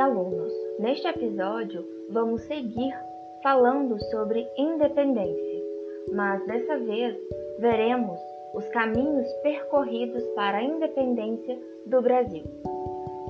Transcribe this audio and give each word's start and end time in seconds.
alunos! 0.00 0.52
Neste 0.78 1.06
episódio, 1.06 1.84
vamos 2.10 2.40
seguir 2.42 2.92
falando 3.42 4.00
sobre 4.10 4.48
independência, 4.56 5.62
mas 6.12 6.44
dessa 6.46 6.78
vez 6.78 7.16
veremos 7.58 8.18
os 8.54 8.66
caminhos 8.68 9.30
percorridos 9.42 10.24
para 10.34 10.58
a 10.58 10.62
independência 10.62 11.58
do 11.86 12.00
Brasil, 12.00 12.44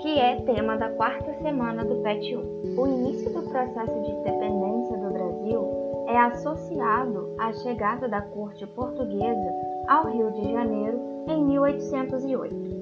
que 0.01 0.19
é 0.19 0.37
tema 0.43 0.77
da 0.77 0.91
quarta 0.91 1.33
semana 1.43 1.85
do 1.85 1.97
PET 2.03 2.37
1. 2.37 2.81
O 2.81 2.87
início 2.87 3.31
do 3.33 3.43
processo 3.51 4.01
de 4.03 4.11
independência 4.13 4.97
do 4.97 5.11
Brasil 5.11 5.81
é 6.07 6.17
associado 6.17 7.35
à 7.39 7.53
chegada 7.53 8.09
da 8.09 8.23
corte 8.23 8.67
portuguesa 8.69 9.53
ao 9.89 10.07
Rio 10.07 10.31
de 10.33 10.53
Janeiro 10.53 11.01
em 11.29 11.45
1808. 11.45 12.81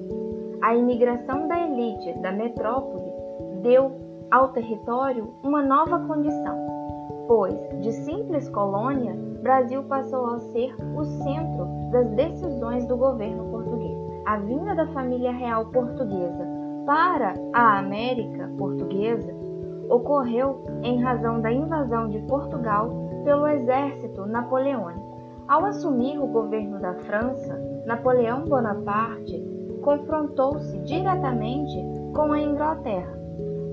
A 0.61 0.75
imigração 0.75 1.47
da 1.47 1.57
elite 1.59 2.13
da 2.19 2.31
metrópole 2.31 3.08
deu 3.61 3.91
ao 4.31 4.49
território 4.49 5.33
uma 5.43 5.61
nova 5.61 5.99
condição, 5.99 6.57
pois 7.27 7.57
de 7.81 7.91
simples 7.91 8.49
colônia, 8.49 9.17
Brasil 9.41 9.83
passou 9.83 10.25
a 10.27 10.39
ser 10.39 10.75
o 10.95 11.03
centro 11.03 11.65
das 11.91 12.09
decisões 12.11 12.85
do 12.85 12.97
governo 12.97 13.49
português. 13.49 13.97
A 14.25 14.37
vinda 14.37 14.75
da 14.75 14.87
família 14.87 15.31
real 15.31 15.65
portuguesa 15.67 16.45
para 16.85 17.33
a 17.53 17.79
América 17.79 18.49
portuguesa 18.57 19.33
ocorreu 19.89 20.63
em 20.83 21.01
razão 21.01 21.41
da 21.41 21.51
invasão 21.51 22.09
de 22.09 22.19
Portugal 22.19 22.89
pelo 23.23 23.47
exército 23.47 24.25
napoleônico. 24.25 25.17
Ao 25.47 25.65
assumir 25.65 26.19
o 26.19 26.27
governo 26.27 26.79
da 26.79 26.93
França, 26.93 27.59
Napoleão 27.85 28.45
Bonaparte 28.45 29.43
confrontou-se 29.81 30.77
diretamente 30.79 31.75
com 32.13 32.33
a 32.33 32.39
Inglaterra 32.39 33.18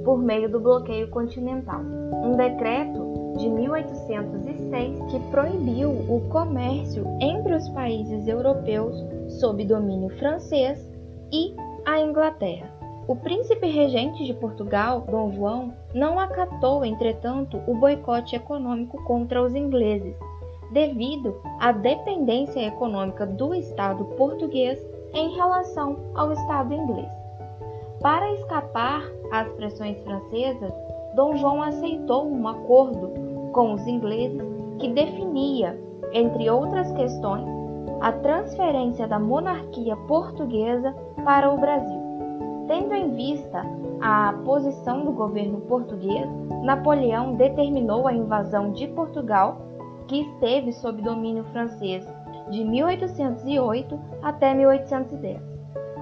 por 0.06 0.18
meio 0.18 0.48
do 0.48 0.60
bloqueio 0.60 1.10
continental. 1.10 1.80
Um 1.80 2.36
decreto 2.36 3.34
de 3.36 3.48
1806 3.48 5.02
que 5.10 5.18
proibiu 5.32 5.90
o 5.90 6.28
comércio 6.30 7.04
entre 7.20 7.52
os 7.52 7.68
países 7.70 8.28
europeus 8.28 8.96
sob 9.40 9.64
domínio 9.64 10.16
francês 10.16 10.78
e 11.32 11.52
a 11.84 12.00
Inglaterra. 12.00 12.70
O 13.08 13.16
príncipe 13.16 13.66
regente 13.66 14.24
de 14.24 14.32
Portugal, 14.34 15.00
Dom 15.10 15.32
João, 15.32 15.72
não 15.92 16.20
acatou, 16.20 16.84
entretanto, 16.84 17.60
o 17.66 17.74
boicote 17.74 18.36
econômico 18.36 19.02
contra 19.04 19.42
os 19.42 19.56
ingleses, 19.56 20.16
devido 20.72 21.34
à 21.58 21.72
dependência 21.72 22.60
econômica 22.64 23.26
do 23.26 23.52
Estado 23.52 24.04
português 24.16 24.78
em 25.12 25.34
relação 25.34 25.96
ao 26.14 26.32
Estado 26.32 26.72
inglês. 26.72 27.10
Para 28.00 28.32
escapar 28.34 29.02
às 29.32 29.48
pressões 29.52 29.98
francesas, 30.02 30.72
Dom 31.14 31.36
João 31.36 31.62
aceitou 31.62 32.26
um 32.26 32.46
acordo 32.46 33.10
com 33.52 33.72
os 33.72 33.86
ingleses 33.86 34.42
que 34.78 34.88
definia, 34.88 35.78
entre 36.12 36.50
outras 36.50 36.92
questões, 36.92 37.46
a 38.00 38.12
transferência 38.12 39.06
da 39.08 39.18
monarquia 39.18 39.96
portuguesa 40.08 40.94
para 41.24 41.50
o 41.50 41.58
Brasil. 41.58 42.00
Tendo 42.68 42.94
em 42.94 43.14
vista 43.14 43.62
a 44.00 44.34
posição 44.44 45.04
do 45.04 45.12
governo 45.12 45.60
português, 45.62 46.28
Napoleão 46.62 47.34
determinou 47.34 48.06
a 48.06 48.12
invasão 48.12 48.72
de 48.72 48.86
Portugal, 48.88 49.58
que 50.06 50.20
esteve 50.20 50.72
sob 50.72 51.00
domínio 51.00 51.44
francês 51.52 52.06
de 52.50 52.64
1808 52.64 53.98
até 54.22 54.52
1810. 54.54 55.40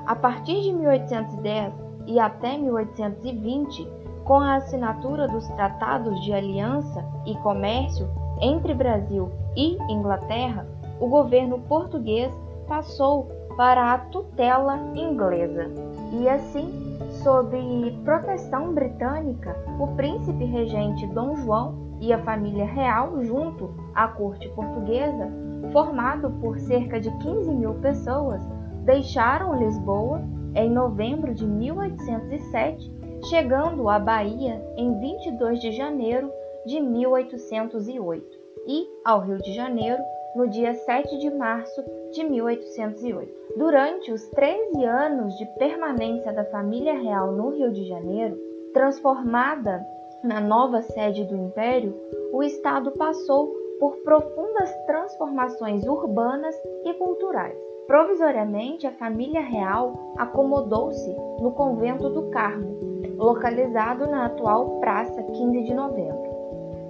A 0.06 0.14
partir 0.16 0.61
de 0.62 0.72
1810, 0.72 1.72
e 2.06 2.19
até 2.19 2.56
1820, 2.56 3.88
com 4.24 4.41
a 4.41 4.56
assinatura 4.56 5.28
dos 5.28 5.47
Tratados 5.48 6.22
de 6.25 6.32
Aliança 6.32 7.04
e 7.26 7.34
Comércio 7.37 8.09
entre 8.41 8.75
Brasil 8.75 9.31
e 9.56 9.76
Inglaterra, 9.91 10.66
o 11.00 11.09
governo 11.09 11.60
português 11.60 12.32
passou 12.66 13.28
para 13.56 13.92
a 13.92 13.98
tutela 13.98 14.78
inglesa. 14.94 15.70
E 16.12 16.28
assim, 16.28 16.98
sob 17.22 17.56
proteção 18.04 18.72
britânica, 18.72 19.56
o 19.78 19.88
príncipe 19.88 20.44
regente 20.44 21.06
Dom 21.09 21.36
João 21.36 21.75
e 22.00 22.12
a 22.12 22.19
família 22.19 22.65
real, 22.65 23.22
junto 23.22 23.71
à 23.94 24.09
corte 24.09 24.48
portuguesa, 24.50 25.31
formado 25.72 26.31
por 26.41 26.59
cerca 26.59 27.00
de 27.00 27.10
15 27.19 27.50
mil 27.53 27.75
pessoas, 27.75 28.42
deixaram 28.84 29.56
Lisboa 29.56 30.21
em 30.54 30.70
novembro 30.70 31.34
de 31.34 31.47
1807, 31.47 32.92
chegando 33.28 33.88
à 33.88 33.98
Bahia 33.98 34.62
em 34.76 34.98
22 35.00 35.60
de 35.60 35.72
janeiro 35.72 36.31
de 36.66 36.81
1808 36.81 38.38
e 38.66 38.87
ao 39.04 39.20
Rio 39.20 39.38
de 39.38 39.53
Janeiro 39.53 40.03
no 40.34 40.48
dia 40.48 40.75
7 40.75 41.19
de 41.19 41.31
março 41.31 41.82
de 42.12 42.25
1808. 42.25 43.32
Durante 43.56 44.12
os 44.12 44.26
13 44.31 44.84
anos 44.84 45.37
de 45.37 45.47
permanência 45.59 46.32
da 46.32 46.44
família 46.44 46.94
real 46.94 47.32
no 47.32 47.50
Rio 47.50 47.72
de 47.72 47.84
Janeiro, 47.84 48.36
transformada 48.72 49.84
na 50.22 50.41
nova 50.41 50.82
sede 50.82 51.25
do 51.25 51.36
Império, 51.36 51.94
o 52.32 52.42
Estado 52.42 52.91
passou 52.92 53.54
por 53.78 53.97
profundas 53.98 54.75
transformações 54.86 55.86
urbanas 55.86 56.56
e 56.84 56.94
culturais. 56.94 57.73
Provisoriamente, 57.87 58.87
a 58.87 58.93
família 58.93 59.43
real 59.43 60.15
acomodou-se 60.17 61.15
no 61.39 61.50
convento 61.53 62.09
do 62.09 62.31
Carmo, 62.31 62.75
localizado 63.19 64.06
na 64.06 64.25
atual 64.25 64.81
Praça 64.81 65.22
15 65.22 65.62
de 65.65 65.75
Novembro. 65.75 66.25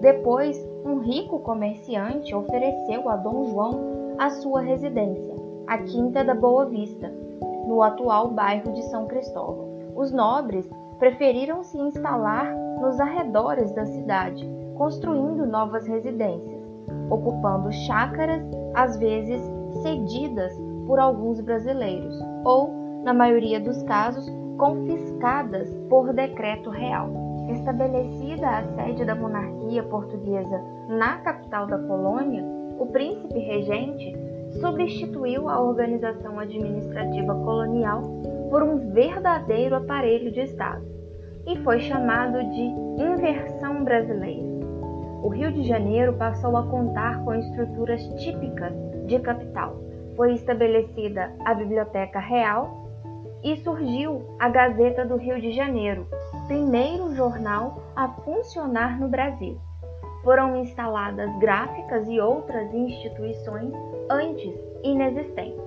Depois, 0.01 0.57
um 0.85 0.99
rico 0.99 1.41
comerciante 1.41 2.33
ofereceu 2.33 3.09
a 3.09 3.17
Dom 3.17 3.45
João 3.47 4.15
a 4.19 4.31
sua 4.31 4.61
residência, 4.61 5.35
a 5.67 5.79
Quinta 5.79 6.25
da 6.25 6.35
Boa 6.35 6.67
Vista, 6.67 7.13
no 7.67 7.83
atual 7.83 8.29
bairro 8.29 8.73
de 8.73 8.83
São 8.85 9.07
Cristóvão. 9.07 9.69
Os 9.97 10.13
nobres 10.13 10.69
preferiram 11.01 11.65
se 11.65 11.77
instalar 11.77 12.55
nos 12.81 13.01
arredores 13.01 13.73
da 13.73 13.85
cidade, 13.85 14.49
construindo 14.77 15.45
novas 15.45 15.87
residências, 15.87 16.63
ocupando 17.11 17.73
chácaras, 17.73 18.43
às 18.75 18.97
vezes 18.97 19.41
cedidas 19.83 20.57
por 20.87 20.99
alguns 20.99 21.41
brasileiros, 21.41 22.19
ou, 22.45 23.03
na 23.05 23.13
maioria 23.13 23.61
dos 23.61 23.83
casos, 23.85 24.31
confiscadas 24.59 25.69
por 25.89 26.13
decreto 26.13 26.71
real. 26.71 27.11
Estabelecida 27.51 28.49
a 28.49 28.63
sede 28.75 29.05
da 29.05 29.15
monarquia 29.15 29.83
portuguesa 29.83 30.61
na 30.89 31.19
capital 31.19 31.67
da 31.67 31.79
colônia, 31.79 32.45
o 32.79 32.87
príncipe 32.87 33.39
regente 33.39 34.17
substituiu 34.61 35.49
a 35.49 35.61
organização 35.61 36.39
administrativa 36.39 37.35
colonial 37.35 38.03
por 38.51 38.63
um 38.63 38.93
verdadeiro 38.93 39.75
aparelho 39.75 40.31
de 40.31 40.41
Estado 40.41 40.85
e 41.47 41.57
foi 41.59 41.81
chamado 41.81 42.39
de 42.51 42.63
inversão 43.03 43.85
brasileira. 43.85 44.55
O 45.23 45.29
Rio 45.29 45.53
de 45.53 45.63
Janeiro 45.63 46.13
passou 46.15 46.57
a 46.57 46.67
contar 46.67 47.25
com 47.25 47.35
estruturas 47.35 48.03
típicas 48.23 48.73
de 49.07 49.19
capital, 49.19 49.77
foi 50.17 50.35
estabelecida 50.35 51.33
a 51.45 51.55
Biblioteca 51.55 52.19
Real 52.19 52.85
e 53.43 53.57
surgiu 53.57 54.23
a 54.39 54.49
Gazeta 54.49 55.05
do 55.05 55.17
Rio 55.17 55.41
de 55.41 55.53
Janeiro, 55.53 56.07
primeiro 56.47 57.15
jornal 57.15 57.83
a 57.95 58.09
funcionar 58.09 58.99
no 58.99 59.09
Brasil. 59.09 59.59
Foram 60.23 60.57
instaladas 60.57 61.31
gráficas 61.39 62.09
e 62.09 62.19
outras 62.19 62.73
instituições 62.73 63.73
antes 64.11 64.55
inexistentes. 64.83 65.63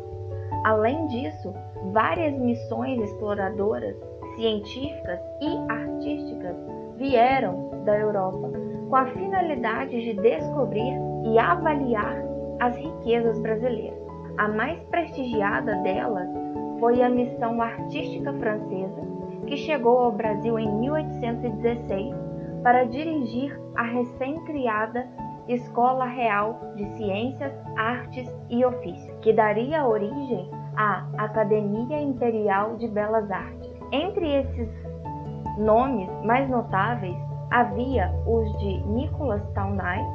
Além 0.63 1.05
disso, 1.07 1.53
várias 1.93 2.35
missões 2.39 2.99
exploradoras, 3.01 3.95
científicas 4.35 5.19
e 5.41 5.71
artísticas 5.71 6.55
vieram 6.97 7.83
da 7.85 7.97
Europa 7.97 8.51
com 8.89 8.95
a 8.95 9.05
finalidade 9.05 10.01
de 10.01 10.13
descobrir 10.13 10.93
e 11.25 11.37
avaliar 11.37 12.17
as 12.59 12.75
riquezas 12.75 13.39
brasileiras. 13.39 14.06
A 14.37 14.47
mais 14.47 14.79
prestigiada 14.83 15.75
delas 15.77 16.29
foi 16.79 17.01
a 17.01 17.09
Missão 17.09 17.59
Artística 17.59 18.31
Francesa, 18.33 19.01
que 19.47 19.57
chegou 19.57 19.97
ao 19.97 20.11
Brasil 20.11 20.59
em 20.59 20.71
1816 20.79 22.15
para 22.61 22.83
dirigir 22.83 23.59
a 23.75 23.81
recém-criada 23.81 25.07
Escola 25.47 26.05
Real 26.05 26.59
de 26.75 26.85
Ciências, 26.97 27.51
Artes 27.75 28.31
e 28.49 28.63
Ofícios, 28.63 29.17
que 29.21 29.33
daria 29.33 29.87
origem 29.87 30.51
à 30.75 31.07
Academia 31.17 31.99
Imperial 31.99 32.75
de 32.75 32.87
Belas 32.87 33.31
Artes. 33.31 33.71
Entre 33.91 34.35
esses 34.35 34.69
nomes 35.57 36.09
mais 36.23 36.47
notáveis 36.47 37.17
havia 37.49 38.13
os 38.27 38.51
de 38.59 38.85
Nicolas 38.85 39.41
Taunay, 39.53 40.05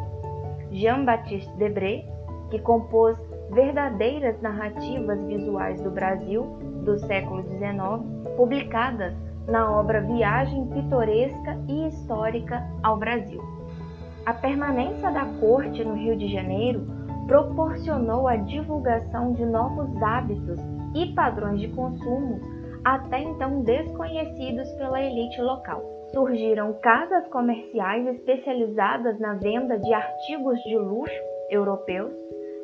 Jean-Baptiste 0.70 1.52
Debré, 1.56 2.04
que 2.50 2.60
compôs 2.60 3.31
verdadeiras 3.52 4.40
narrativas 4.40 5.22
visuais 5.24 5.80
do 5.82 5.90
Brasil 5.90 6.42
do 6.84 6.98
século 7.00 7.42
XIX, 7.42 8.36
publicadas 8.36 9.14
na 9.46 9.70
obra 9.78 10.00
Viagem 10.00 10.66
Pitoresca 10.68 11.58
e 11.68 11.88
Histórica 11.88 12.62
ao 12.82 12.98
Brasil. 12.98 13.40
A 14.24 14.32
permanência 14.32 15.10
da 15.10 15.26
corte 15.40 15.84
no 15.84 15.94
Rio 15.94 16.16
de 16.16 16.28
Janeiro 16.32 16.86
proporcionou 17.26 18.26
a 18.26 18.36
divulgação 18.36 19.32
de 19.32 19.44
novos 19.44 19.90
hábitos 20.02 20.58
e 20.94 21.12
padrões 21.14 21.60
de 21.60 21.68
consumo 21.68 22.40
até 22.84 23.20
então 23.20 23.62
desconhecidos 23.62 24.68
pela 24.72 25.00
elite 25.00 25.40
local. 25.40 25.82
Surgiram 26.12 26.72
casas 26.80 27.26
comerciais 27.28 28.06
especializadas 28.06 29.18
na 29.18 29.34
venda 29.34 29.78
de 29.78 29.92
artigos 29.92 30.58
de 30.60 30.76
luxo 30.76 31.14
europeus, 31.50 32.12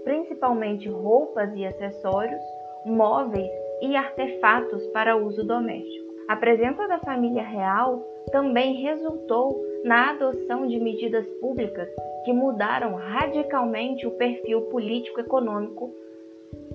principalmente 0.08 0.88
roupas 0.88 1.54
e 1.54 1.66
acessórios, 1.66 2.40
móveis 2.86 3.50
e 3.82 3.94
artefatos 3.94 4.86
para 4.86 5.18
uso 5.18 5.46
doméstico. 5.46 6.14
A 6.30 6.34
presença 6.34 6.88
da 6.88 6.98
família 7.00 7.42
real 7.42 8.02
também 8.32 8.80
resultou 8.80 9.62
na 9.84 10.12
adoção 10.12 10.66
de 10.66 10.80
medidas 10.80 11.26
públicas 11.42 11.86
que 12.24 12.32
mudaram 12.32 12.94
radicalmente 12.94 14.06
o 14.06 14.12
perfil 14.12 14.62
político-econômico 14.70 15.92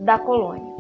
da 0.01 0.19
colônia. 0.19 0.71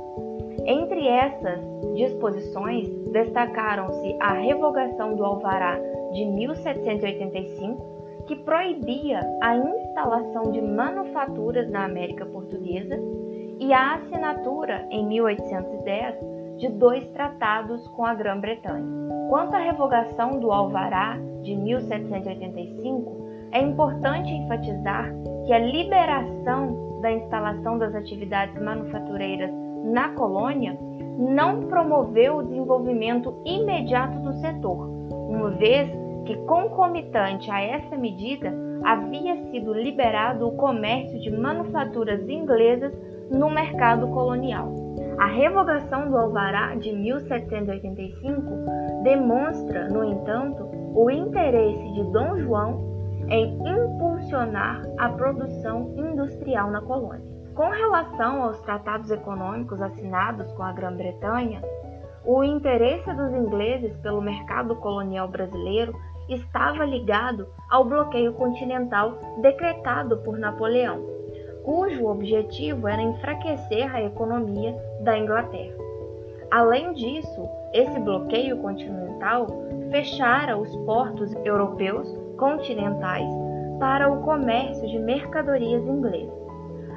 Entre 0.63 1.07
essas 1.07 1.59
disposições, 1.95 2.87
destacaram-se 3.11 4.15
a 4.19 4.33
revogação 4.33 5.15
do 5.15 5.25
Alvará 5.25 5.79
de 6.11 6.23
1785, 6.23 7.92
que 8.27 8.35
proibia 8.37 9.19
a 9.41 9.57
instalação 9.57 10.51
de 10.51 10.61
manufaturas 10.61 11.69
na 11.69 11.85
América 11.85 12.25
Portuguesa, 12.25 12.99
e 13.59 13.71
a 13.71 13.95
assinatura, 13.95 14.85
em 14.89 15.05
1810, 15.05 16.15
de 16.57 16.69
dois 16.69 17.07
tratados 17.11 17.87
com 17.89 18.05
a 18.05 18.13
Grã-Bretanha. 18.13 18.85
Quanto 19.29 19.55
à 19.55 19.59
revogação 19.59 20.39
do 20.39 20.51
Alvará 20.51 21.17
de 21.41 21.55
1785, 21.55 23.23
é 23.51 23.61
importante 23.61 24.31
enfatizar 24.31 25.13
que 25.45 25.53
a 25.53 25.59
liberação 25.59 26.99
da 27.01 27.11
instalação 27.11 27.77
das 27.77 27.93
atividades 27.93 28.59
manufatureiras 28.61 29.51
na 29.83 30.09
colônia 30.09 30.77
não 31.17 31.63
promoveu 31.67 32.37
o 32.37 32.43
desenvolvimento 32.43 33.35
imediato 33.45 34.19
do 34.19 34.33
setor, 34.33 34.89
uma 35.29 35.51
vez 35.51 35.89
que, 36.25 36.35
concomitante 36.45 37.49
a 37.51 37.61
essa 37.61 37.97
medida, 37.97 38.53
havia 38.83 39.35
sido 39.49 39.73
liberado 39.73 40.47
o 40.47 40.57
comércio 40.57 41.19
de 41.19 41.31
manufaturas 41.31 42.27
inglesas 42.27 42.93
no 43.31 43.49
mercado 43.49 44.07
colonial. 44.09 44.71
A 45.17 45.27
revogação 45.27 46.09
do 46.09 46.17
Alvará 46.17 46.75
de 46.75 46.91
1785 46.91 48.41
demonstra, 49.03 49.87
no 49.89 50.03
entanto, 50.03 50.69
o 50.95 51.09
interesse 51.09 51.93
de 51.93 52.03
Dom 52.11 52.37
João 52.39 52.93
em 53.29 53.55
impulsionar 53.55 54.81
a 54.97 55.09
produção 55.09 55.93
industrial 55.97 56.69
na 56.71 56.81
colônia. 56.81 57.33
Com 57.55 57.69
relação 57.69 58.43
aos 58.43 58.59
tratados 58.61 59.11
econômicos 59.11 59.79
assinados 59.81 60.51
com 60.53 60.63
a 60.63 60.73
Grã-Bretanha, 60.73 61.61
o 62.25 62.43
interesse 62.43 63.13
dos 63.13 63.33
ingleses 63.33 63.95
pelo 63.97 64.21
mercado 64.21 64.75
colonial 64.77 65.27
brasileiro 65.27 65.93
estava 66.29 66.85
ligado 66.85 67.47
ao 67.69 67.85
bloqueio 67.85 68.33
continental 68.33 69.17
decretado 69.41 70.17
por 70.17 70.37
Napoleão 70.37 71.13
cujo 71.63 72.07
objetivo 72.07 72.87
era 72.87 73.01
enfraquecer 73.01 73.93
a 73.95 74.03
economia 74.03 74.75
da 75.01 75.17
Inglaterra. 75.17 75.75
Além 76.51 76.93
disso, 76.93 77.49
esse 77.73 77.99
bloqueio 77.99 78.57
continental 78.57 79.47
fechara 79.89 80.57
os 80.57 80.75
portos 80.85 81.33
europeus 81.45 82.07
continentais 82.37 83.29
para 83.79 84.11
o 84.11 84.21
comércio 84.21 84.87
de 84.87 84.99
mercadorias 84.99 85.83
inglesas. 85.83 86.43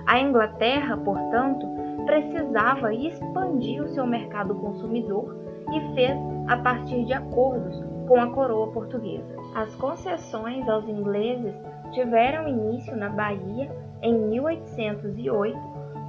A 0.06 0.20
Inglaterra, 0.20 0.96
portanto, 0.96 1.66
precisava 2.04 2.92
expandir 2.92 3.82
o 3.82 3.88
seu 3.88 4.06
mercado 4.06 4.54
consumidor 4.56 5.36
e 5.72 5.94
fez 5.94 6.16
a 6.48 6.56
partir 6.58 7.04
de 7.04 7.12
acordos 7.12 7.82
com 8.06 8.20
a 8.20 8.30
coroa 8.30 8.68
portuguesa. 8.68 9.36
As 9.54 9.74
concessões 9.76 10.68
aos 10.68 10.88
ingleses 10.88 11.54
tiveram 11.92 12.48
início 12.48 12.96
na 12.96 13.08
Bahia 13.08 13.70
em 14.02 14.14
1808, 14.14 15.58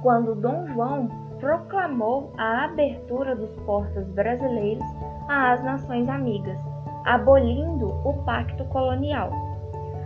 quando 0.02 0.34
Dom 0.34 0.66
João 0.68 1.08
proclamou 1.38 2.32
a 2.36 2.64
abertura 2.64 3.34
dos 3.34 3.54
portos 3.64 4.06
brasileiros 4.08 4.84
às 5.28 5.62
nações 5.62 6.08
amigas, 6.08 6.58
abolindo 7.04 7.86
o 8.04 8.12
pacto 8.24 8.64
colonial. 8.66 9.30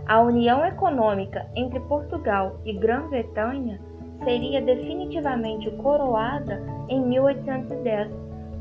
A 0.05 0.21
união 0.21 0.65
econômica 0.65 1.47
entre 1.55 1.79
Portugal 1.81 2.57
e 2.65 2.73
Grã-Bretanha 2.73 3.79
seria 4.23 4.61
definitivamente 4.61 5.69
coroada 5.71 6.61
em 6.89 7.01
1810, 7.01 8.11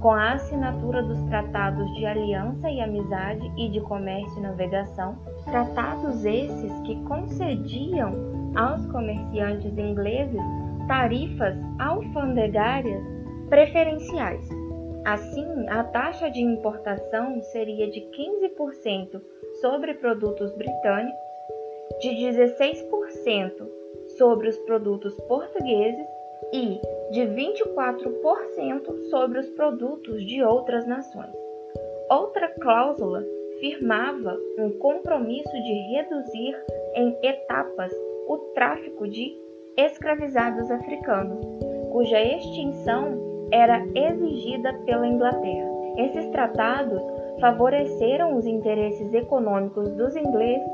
com 0.02 0.10
a 0.10 0.32
assinatura 0.32 1.00
dos 1.00 1.22
Tratados 1.22 1.88
de 1.94 2.04
Aliança 2.04 2.68
e 2.68 2.80
Amizade 2.80 3.48
e 3.56 3.68
de 3.68 3.80
Comércio 3.82 4.36
e 4.36 4.42
Navegação, 4.42 5.16
tratados 5.44 6.24
esses 6.24 6.80
que 6.80 7.00
concediam 7.04 8.10
aos 8.56 8.84
comerciantes 8.86 9.78
ingleses 9.78 10.40
tarifas 10.88 11.56
alfandegárias 11.78 13.00
preferenciais. 13.48 14.44
Assim, 15.04 15.68
a 15.68 15.84
taxa 15.84 16.28
de 16.28 16.40
importação 16.40 17.40
seria 17.52 17.88
de 17.88 18.00
15% 18.00 19.22
sobre 19.60 19.94
produtos 19.94 20.52
britânicos, 20.56 21.20
de 22.00 22.08
16% 22.08 23.68
sobre 24.18 24.48
os 24.48 24.58
produtos 24.58 25.14
portugueses 25.22 26.06
e 26.52 26.80
de 27.12 27.20
24% 27.20 29.10
sobre 29.10 29.38
os 29.38 29.48
produtos 29.50 30.24
de 30.24 30.42
outras 30.42 30.86
nações. 30.86 31.30
Outra 32.10 32.48
cláusula 32.48 33.22
firmava 33.60 34.36
um 34.58 34.70
compromisso 34.78 35.52
de 35.52 35.72
reduzir 35.94 36.56
em 36.94 37.16
etapas 37.22 37.92
o 38.26 38.38
tráfico 38.54 39.06
de 39.06 39.30
escravizados 39.76 40.70
africanos, 40.70 41.44
cuja 41.92 42.20
extinção 42.20 43.48
era 43.52 43.84
exigida 43.94 44.72
pela 44.86 45.06
Inglaterra. 45.06 45.70
Esses 45.98 46.26
tratados 46.30 47.02
favoreceram 47.40 48.36
os 48.36 48.46
interesses 48.46 49.12
econômicos 49.12 49.92
dos 49.92 50.16
ingleses 50.16 50.70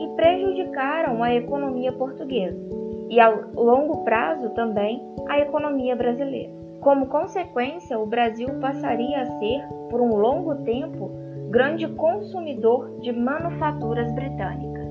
e 0.00 0.08
prejudicaram 0.16 1.22
a 1.22 1.34
economia 1.34 1.92
portuguesa, 1.92 2.67
e 3.10 3.20
a 3.20 3.28
longo 3.54 4.04
prazo 4.04 4.50
também 4.50 5.02
a 5.28 5.38
economia 5.38 5.96
brasileira. 5.96 6.52
Como 6.80 7.06
consequência, 7.06 7.98
o 7.98 8.06
Brasil 8.06 8.48
passaria 8.60 9.22
a 9.22 9.26
ser, 9.38 9.62
por 9.90 10.00
um 10.00 10.16
longo 10.16 10.54
tempo, 10.56 11.10
grande 11.50 11.88
consumidor 11.88 13.00
de 13.00 13.12
manufaturas 13.12 14.12
britânicas. 14.12 14.86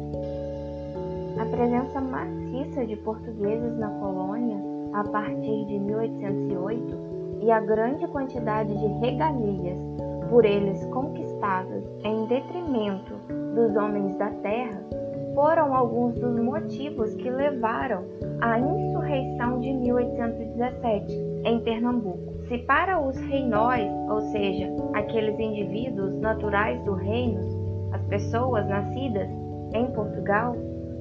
A 1.39 1.45
presença 1.45 2.01
maciça 2.01 2.85
de 2.85 2.95
portugueses 2.97 3.77
na 3.77 3.89
colônia 3.99 4.57
a 4.93 5.03
partir 5.03 5.65
de 5.65 5.79
1808 5.79 6.97
e 7.41 7.51
a 7.51 7.59
grande 7.59 8.07
quantidade 8.07 8.75
de 8.75 8.87
regalias 8.99 9.77
por 10.29 10.43
eles 10.43 10.83
conquistadas 10.87 11.83
em 12.03 12.25
detrimento 12.25 13.13
dos 13.55 13.75
homens 13.75 14.15
da 14.17 14.29
terra 14.41 14.81
foram 15.37 15.75
alguns 15.75 16.15
dos 16.15 16.35
motivos 16.39 17.13
que 17.13 17.29
levaram 17.29 18.05
à 18.41 18.57
insurreição 18.57 19.59
de 19.59 19.71
1817 19.71 21.13
em 21.43 21.59
Pernambuco. 21.59 22.33
Se 22.47 22.57
para 22.57 22.99
os 22.99 23.15
reinóis, 23.19 23.87
ou 24.09 24.19
seja, 24.31 24.67
aqueles 24.95 25.39
indivíduos 25.39 26.19
naturais 26.21 26.83
do 26.85 26.93
reino, 26.95 27.39
as 27.93 28.01
pessoas 28.07 28.67
nascidas 28.67 29.29
em 29.75 29.85
Portugal, 29.93 30.55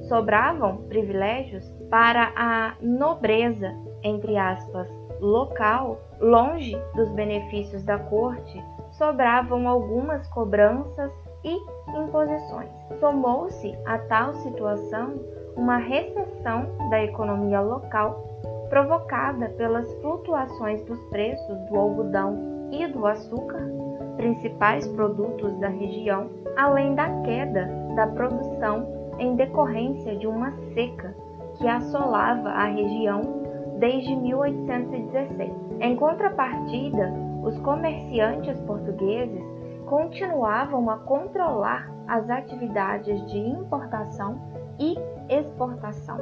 sobravam 0.07 0.83
privilégios 0.87 1.67
para 1.89 2.31
a 2.35 2.75
nobreza, 2.79 3.73
entre 4.03 4.37
aspas, 4.37 4.87
local, 5.19 5.99
longe 6.21 6.77
dos 6.95 7.11
benefícios 7.13 7.83
da 7.83 7.97
corte, 7.97 8.63
sobravam 8.91 9.67
algumas 9.67 10.27
cobranças 10.27 11.11
e 11.43 11.57
imposições. 11.97 12.69
Somou-se 12.99 13.77
a 13.85 13.97
tal 13.99 14.33
situação 14.35 15.15
uma 15.55 15.77
recessão 15.77 16.67
da 16.89 17.03
economia 17.03 17.61
local 17.61 18.23
provocada 18.69 19.49
pelas 19.49 19.91
flutuações 20.01 20.83
dos 20.83 20.99
preços 21.05 21.57
do 21.69 21.77
algodão 21.77 22.69
e 22.71 22.85
do 22.87 23.05
açúcar, 23.05 23.65
principais 24.17 24.87
produtos 24.89 25.57
da 25.59 25.69
região, 25.69 26.29
além 26.55 26.95
da 26.95 27.09
queda 27.21 27.67
da 27.95 28.07
produção 28.07 28.85
em 29.17 29.35
decorrência 29.35 30.15
de 30.15 30.27
uma 30.27 30.51
seca 30.73 31.15
que 31.55 31.67
assolava 31.67 32.49
a 32.49 32.65
região 32.65 33.21
desde 33.79 34.15
1816. 34.15 35.51
Em 35.79 35.95
contrapartida, 35.95 37.11
os 37.43 37.57
comerciantes 37.59 38.59
portugueses 38.61 39.56
continuavam 39.87 40.89
a 40.89 40.97
controlar 40.97 41.89
as 42.07 42.29
atividades 42.29 43.25
de 43.31 43.37
importação 43.37 44.37
e 44.77 44.95
exportação, 45.29 46.17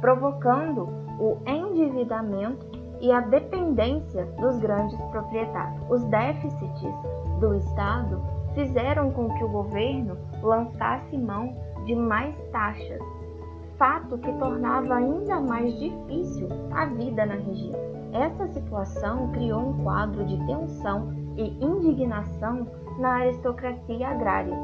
provocando 0.00 0.88
o 1.18 1.38
endividamento 1.46 2.66
e 3.00 3.10
a 3.10 3.20
dependência 3.20 4.26
dos 4.38 4.58
grandes 4.58 5.00
proprietários. 5.06 5.82
Os 5.90 6.04
déficits 6.04 6.94
do 7.40 7.54
Estado 7.54 8.22
fizeram 8.54 9.10
com 9.10 9.28
que 9.34 9.44
o 9.44 9.48
governo 9.48 10.16
lançasse 10.42 11.16
mão 11.16 11.56
de 11.84 11.96
mais 11.96 12.36
taxas, 12.52 13.00
fato 13.78 14.18
que 14.18 14.32
tornava 14.34 14.96
ainda 14.96 15.40
mais 15.40 15.74
difícil 15.78 16.48
a 16.70 16.84
vida 16.86 17.24
na 17.26 17.34
região. 17.34 17.80
Essa 18.12 18.46
situação 18.48 19.32
criou 19.32 19.70
um 19.70 19.82
quadro 19.82 20.24
de 20.26 20.36
tensão 20.46 21.10
e 21.36 21.64
indignação 21.64 22.66
na 22.98 23.20
aristocracia 23.20 24.08
agrária 24.08 24.56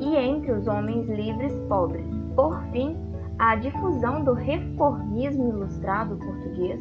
e 0.00 0.16
entre 0.16 0.52
os 0.52 0.66
homens 0.66 1.08
livres 1.08 1.52
pobres. 1.68 2.06
Por 2.34 2.60
fim, 2.72 2.96
a 3.38 3.56
difusão 3.56 4.22
do 4.22 4.32
reformismo 4.32 5.48
ilustrado 5.48 6.16
português, 6.16 6.80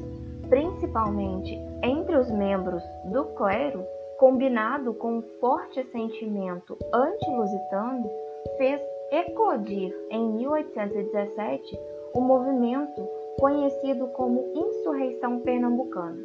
principalmente 0.50 1.60
entre 1.82 2.16
os 2.16 2.30
membros 2.32 2.84
do 3.06 3.26
clero, 3.36 3.84
combinado 4.20 4.94
com 4.94 5.18
um 5.18 5.22
forte 5.40 5.84
sentimento 5.92 6.78
anti-lusitano, 6.94 8.10
fez 8.58 8.82
eclodir 9.12 9.94
em 10.10 10.32
1817 10.34 11.80
o 12.14 12.22
movimento 12.22 13.08
conhecido 13.40 14.08
como 14.10 14.52
Insurreição 14.56 15.40
Pernambucana, 15.40 16.20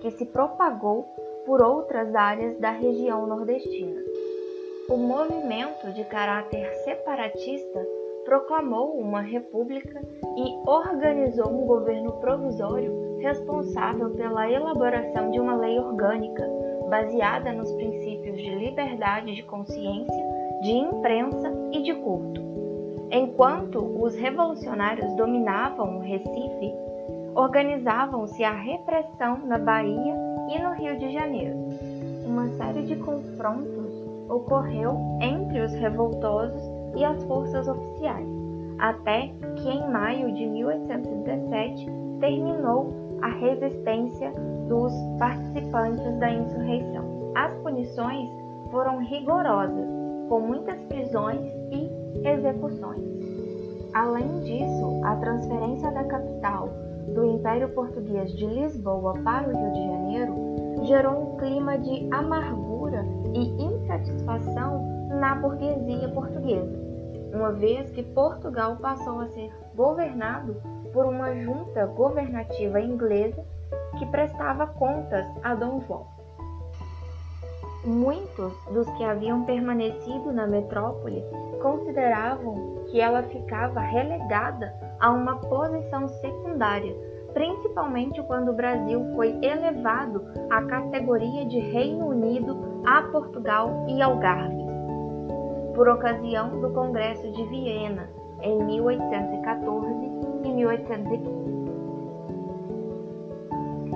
que 0.00 0.10
se 0.12 0.24
propagou 0.26 1.06
por 1.44 1.62
outras 1.62 2.14
áreas 2.14 2.58
da 2.58 2.70
região 2.70 3.26
nordestina. 3.26 4.00
O 4.88 4.96
movimento 4.96 5.92
de 5.94 6.04
caráter 6.04 6.72
separatista 6.84 7.86
proclamou 8.24 8.96
uma 8.98 9.20
república 9.20 10.00
e 10.36 10.68
organizou 10.68 11.48
um 11.48 11.66
governo 11.66 12.12
provisório 12.20 13.18
responsável 13.18 14.10
pela 14.10 14.50
elaboração 14.50 15.30
de 15.30 15.40
uma 15.40 15.56
lei 15.56 15.78
orgânica 15.78 16.48
baseada 16.88 17.52
nos 17.52 17.72
princípios 17.72 18.36
de 18.36 18.54
liberdade 18.54 19.34
de 19.34 19.42
consciência, 19.44 20.24
de 20.62 20.72
imprensa 20.72 21.52
e 21.72 21.82
de 21.82 21.94
culto. 21.94 22.40
Enquanto 23.10 23.78
os 24.02 24.14
revolucionários 24.14 25.14
dominavam 25.16 25.98
o 25.98 26.00
Recife, 26.00 26.72
organizavam-se 27.34 28.42
a 28.44 28.52
repressão 28.52 29.38
na 29.46 29.58
Bahia 29.58 30.31
e 30.52 30.58
no 30.62 30.72
Rio 30.72 30.98
de 30.98 31.10
Janeiro. 31.10 31.56
Uma 32.26 32.46
série 32.50 32.82
de 32.82 32.96
confrontos 32.96 33.90
ocorreu 34.28 34.98
entre 35.20 35.60
os 35.60 35.72
revoltosos 35.72 36.62
e 36.94 37.02
as 37.02 37.22
forças 37.24 37.66
oficiais, 37.66 38.28
até 38.78 39.32
que 39.56 39.68
em 39.68 39.90
maio 39.90 40.32
de 40.34 40.46
1817 40.46 41.86
terminou 42.20 42.92
a 43.22 43.28
resistência 43.28 44.30
dos 44.68 44.92
participantes 45.18 46.18
da 46.18 46.30
insurreição. 46.30 47.32
As 47.34 47.54
punições 47.62 48.28
foram 48.70 48.98
rigorosas, 48.98 49.86
com 50.28 50.40
muitas 50.40 50.80
prisões 50.82 51.40
e 51.70 52.28
execuções. 52.28 53.02
Além 53.94 54.40
disso, 54.40 55.00
a 55.04 55.16
transferência 55.16 55.90
da 55.92 56.04
capital 56.04 56.68
do 57.14 57.24
Império 57.24 57.68
Português 57.70 58.32
de 58.32 58.46
Lisboa 58.46 59.14
para 59.22 59.48
o 59.48 59.52
Rio 59.52 59.72
de 59.72 59.86
Janeiro 59.86 60.41
gerou 60.82 61.34
um 61.34 61.36
clima 61.36 61.78
de 61.78 62.08
amargura 62.12 63.04
e 63.32 63.62
insatisfação 63.62 65.08
na 65.08 65.34
burguesia 65.34 66.08
portuguesa, 66.08 66.78
uma 67.32 67.52
vez 67.52 67.90
que 67.90 68.02
Portugal 68.02 68.76
passou 68.76 69.20
a 69.20 69.28
ser 69.28 69.52
governado 69.74 70.56
por 70.92 71.06
uma 71.06 71.34
junta 71.34 71.86
governativa 71.86 72.80
inglesa 72.80 73.44
que 73.98 74.06
prestava 74.06 74.66
contas 74.66 75.26
a 75.42 75.54
Dom 75.54 75.80
João. 75.86 76.06
Muitos 77.84 78.52
dos 78.72 78.88
que 78.96 79.04
haviam 79.04 79.44
permanecido 79.44 80.32
na 80.32 80.46
metrópole 80.46 81.22
consideravam 81.60 82.84
que 82.86 83.00
ela 83.00 83.22
ficava 83.24 83.80
relegada 83.80 84.72
a 85.00 85.10
uma 85.10 85.36
posição 85.36 86.06
secundária, 86.08 86.94
principalmente 87.32 88.22
quando 88.22 88.50
o 88.50 88.54
Brasil 88.54 89.04
foi 89.14 89.38
elevado 89.42 90.24
à 90.50 90.62
categoria 90.62 91.44
de 91.46 91.58
Reino 91.58 92.06
Unido 92.06 92.82
a 92.86 93.02
Portugal 93.02 93.86
e 93.88 94.02
Algarve, 94.02 94.62
por 95.74 95.88
ocasião 95.88 96.60
do 96.60 96.70
Congresso 96.70 97.30
de 97.32 97.44
Viena 97.44 98.08
em 98.42 98.62
1814 98.64 99.88
e 100.44 100.48
1815. 100.52 101.42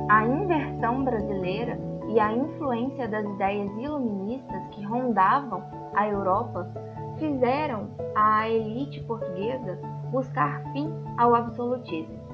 A 0.09 0.25
inversão 0.25 1.03
brasileira 1.03 1.79
e 2.09 2.21
a 2.21 2.33
influência 2.33 3.09
das 3.09 3.25
ideias 3.25 3.71
iluministas 3.77 4.69
que 4.69 4.85
rondavam 4.85 5.63
a 5.95 6.09
Europa 6.09 6.71
fizeram 7.19 7.89
a 8.15 8.49
elite 8.49 9.01
portuguesa 9.01 9.79
buscar 10.11 10.63
fim 10.73 10.93
ao 11.19 11.35
absolutismo. 11.35 12.26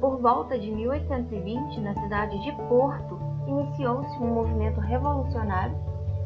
Por 0.00 0.20
volta 0.20 0.58
de 0.58 0.70
1820, 0.70 1.80
na 1.80 1.94
cidade 1.94 2.38
de 2.42 2.52
Porto, 2.68 3.18
iniciou-se 3.46 4.18
um 4.18 4.34
movimento 4.34 4.80
revolucionário 4.80 5.76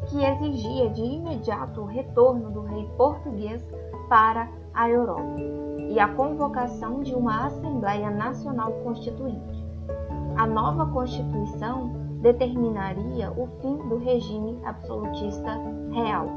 que 0.07 0.23
exigia 0.23 0.89
de 0.89 1.01
imediato 1.01 1.81
o 1.81 1.85
retorno 1.85 2.51
do 2.51 2.61
rei 2.61 2.85
português 2.97 3.63
para 4.09 4.49
a 4.73 4.89
Europa 4.89 5.39
e 5.89 5.99
a 5.99 6.07
convocação 6.07 7.01
de 7.01 7.13
uma 7.13 7.45
Assembleia 7.45 8.09
Nacional 8.09 8.71
Constituinte. 8.83 9.65
A 10.35 10.45
nova 10.45 10.85
Constituição 10.87 11.91
determinaria 12.21 13.31
o 13.31 13.47
fim 13.61 13.77
do 13.89 13.97
regime 13.97 14.59
absolutista 14.65 15.59
real. 15.91 16.27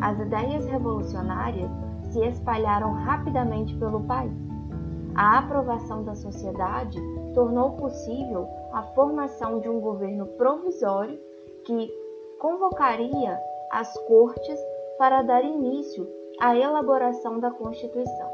As 0.00 0.18
ideias 0.18 0.66
revolucionárias 0.66 1.70
se 2.10 2.20
espalharam 2.20 2.92
rapidamente 2.92 3.74
pelo 3.76 4.00
país. 4.00 4.49
A 5.14 5.38
aprovação 5.38 6.04
da 6.04 6.14
sociedade 6.14 6.98
tornou 7.34 7.72
possível 7.72 8.48
a 8.72 8.82
formação 8.94 9.60
de 9.60 9.68
um 9.68 9.80
governo 9.80 10.26
provisório 10.26 11.18
que 11.64 11.90
convocaria 12.38 13.38
as 13.70 13.92
cortes 14.06 14.58
para 14.98 15.22
dar 15.22 15.44
início 15.44 16.08
à 16.40 16.56
elaboração 16.56 17.38
da 17.38 17.50
Constituição. 17.50 18.30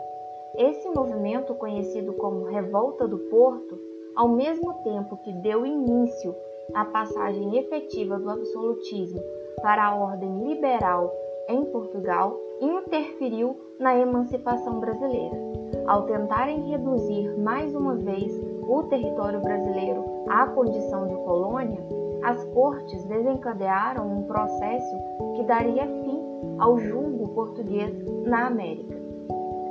Esse 0.56 0.88
movimento, 0.88 1.54
conhecido 1.54 2.12
como 2.14 2.45
Revolta 2.45 3.06
do 3.06 3.18
Porto, 3.18 3.78
ao 4.14 4.28
mesmo 4.28 4.73
tempo 4.83 5.16
que 5.18 5.33
deu 5.33 5.66
início 5.66 6.35
à 6.73 6.85
passagem 6.85 7.59
efetiva 7.59 8.18
do 8.18 8.30
absolutismo 8.30 9.21
para 9.61 9.85
a 9.85 9.95
ordem 9.95 10.49
liberal 10.49 11.12
em 11.49 11.64
Portugal, 11.66 12.38
interferiu 12.61 13.56
na 13.78 13.97
emancipação 13.99 14.80
brasileira. 14.80 15.55
Ao 15.87 16.02
tentarem 16.02 16.68
reduzir 16.70 17.37
mais 17.38 17.75
uma 17.75 17.94
vez 17.94 18.32
o 18.68 18.82
território 18.85 19.40
brasileiro 19.40 20.04
à 20.28 20.46
condição 20.46 21.06
de 21.06 21.14
colônia, 21.16 21.80
as 22.23 22.44
cortes 22.46 23.04
desencadearam 23.04 24.06
um 24.06 24.23
processo 24.25 24.96
que 25.37 25.44
daria 25.44 25.87
fim 25.87 26.20
ao 26.58 26.78
julgo 26.78 27.28
português 27.28 27.94
na 28.25 28.46
América. 28.46 28.96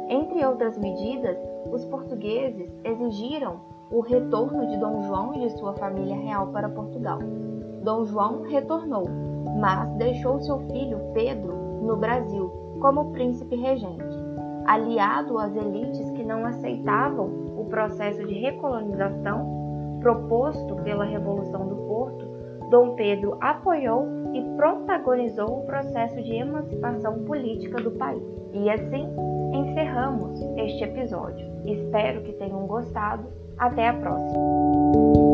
Entre 0.08 0.46
outras 0.46 0.78
medidas, 0.78 1.38
os 1.72 1.84
portugueses 1.86 2.72
exigiram 2.84 3.60
o 3.92 4.00
retorno 4.00 4.68
de 4.68 4.78
Dom 4.78 5.02
João 5.04 5.36
e 5.36 5.40
de 5.40 5.50
sua 5.58 5.74
família 5.74 6.16
real 6.16 6.48
para 6.48 6.70
Portugal. 6.70 7.20
Dom 7.84 8.06
João 8.06 8.44
retornou, 8.44 9.06
mas 9.60 9.90
deixou 9.96 10.40
seu 10.40 10.60
filho 10.60 11.00
Pedro 11.14 11.54
no 11.82 11.98
Brasil 11.98 12.52
como 12.80 13.12
príncipe 13.12 13.56
regente. 13.56 14.25
Aliado 14.66 15.38
às 15.38 15.56
elites 15.56 16.10
que 16.12 16.24
não 16.24 16.46
aceitavam 16.46 17.28
o 17.58 17.66
processo 17.66 18.26
de 18.26 18.34
recolonização 18.34 20.00
proposto 20.00 20.76
pela 20.78 21.06
Revolução 21.06 21.68
do 21.68 21.76
Porto, 21.76 22.28
Dom 22.70 22.96
Pedro 22.96 23.38
apoiou 23.42 24.08
e 24.34 24.42
protagonizou 24.56 25.60
o 25.60 25.66
processo 25.66 26.22
de 26.22 26.34
emancipação 26.34 27.24
política 27.26 27.82
do 27.82 27.92
país. 27.92 28.24
E 28.54 28.70
assim 28.70 29.08
encerramos 29.54 30.42
este 30.58 30.84
episódio. 30.84 31.48
Espero 31.66 32.22
que 32.24 32.34
tenham 32.34 32.66
gostado. 32.68 33.28
Até 33.58 33.88
a 33.88 33.94
próxima! 33.94 35.25